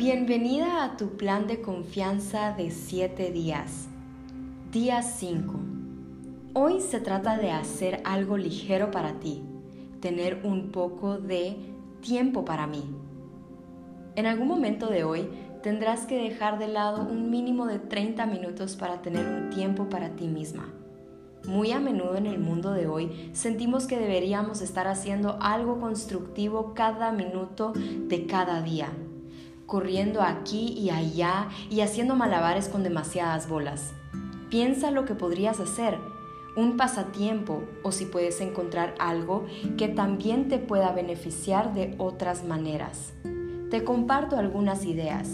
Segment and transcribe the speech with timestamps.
[0.00, 3.86] Bienvenida a tu plan de confianza de 7 días.
[4.72, 5.52] Día 5.
[6.54, 9.42] Hoy se trata de hacer algo ligero para ti,
[10.00, 11.54] tener un poco de
[12.00, 12.82] tiempo para mí.
[14.16, 15.28] En algún momento de hoy
[15.62, 20.16] tendrás que dejar de lado un mínimo de 30 minutos para tener un tiempo para
[20.16, 20.72] ti misma.
[21.46, 26.72] Muy a menudo en el mundo de hoy sentimos que deberíamos estar haciendo algo constructivo
[26.72, 28.88] cada minuto de cada día,
[29.70, 33.92] corriendo aquí y allá y haciendo malabares con demasiadas bolas.
[34.50, 35.96] Piensa lo que podrías hacer,
[36.56, 39.46] un pasatiempo o si puedes encontrar algo
[39.78, 43.12] que también te pueda beneficiar de otras maneras.
[43.70, 45.28] Te comparto algunas ideas.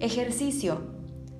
[0.00, 0.80] Ejercicio.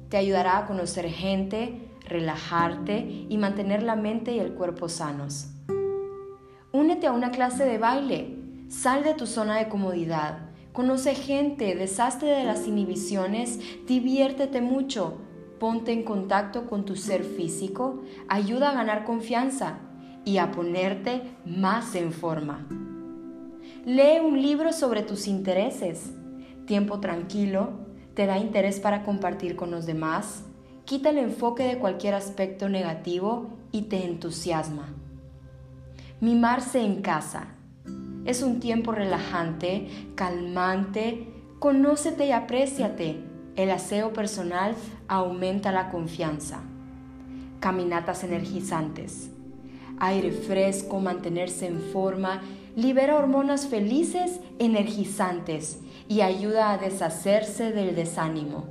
[0.09, 5.49] Te ayudará a conocer gente, relajarte y mantener la mente y el cuerpo sanos.
[6.71, 8.39] Únete a una clase de baile.
[8.69, 10.52] Sal de tu zona de comodidad.
[10.73, 15.19] Conoce gente, deshazte de las inhibiciones, diviértete mucho,
[15.61, 19.81] ponte en contacto con tu ser físico, ayuda a ganar confianza
[20.25, 22.67] y a ponerte más en forma.
[23.85, 26.11] Lee un libro sobre tus intereses.
[26.67, 27.71] Tiempo tranquilo,
[28.15, 30.45] te da interés para compartir con los demás,
[30.87, 34.89] quita el enfoque de cualquier aspecto negativo y te entusiasma.
[36.21, 37.57] Mimarse en casa.
[38.25, 41.27] Es un tiempo relajante, calmante,
[41.59, 43.17] conócete y apréciate.
[43.57, 44.77] El aseo personal
[45.09, 46.61] aumenta la confianza.
[47.59, 49.31] Caminatas energizantes.
[49.99, 52.41] Aire fresco, mantenerse en forma,
[52.77, 58.67] libera hormonas felices, energizantes y ayuda a deshacerse del desánimo.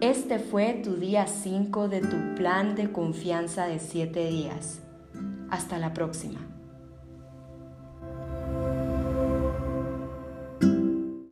[0.00, 4.80] Este fue tu día 5 de tu plan de confianza de 7 días.
[5.50, 6.53] Hasta la próxima.